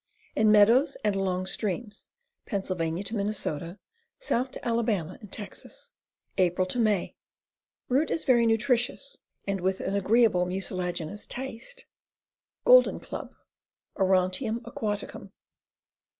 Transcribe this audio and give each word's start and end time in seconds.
In 0.35 0.51
meadows 0.51 0.97
and 1.03 1.15
along 1.15 1.45
streams. 1.45 2.09
Pa. 2.47 2.57
to 2.59 2.73
Minn., 2.73 3.33
south 4.19 4.51
to 4.51 4.67
Ala. 4.67 4.83
and 5.21 5.31
Texas. 5.31 5.91
Apr 6.39 6.75
May. 6.77 7.15
Root 7.87 8.09
is 8.09 8.23
very 8.23 8.47
nutritious, 8.47 9.19
with 9.45 9.79
an 9.79 9.93
agreeable 9.95 10.47
mucilaginous 10.47 11.27
taste. 11.27 11.85
Golden 12.65 12.99
Club. 12.99 13.35
Orontium 13.95 14.61
aquaticum. 14.63 15.33